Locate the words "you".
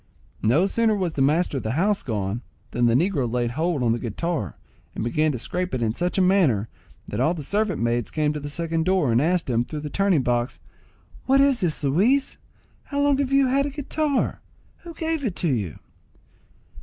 13.31-13.45, 15.43-15.77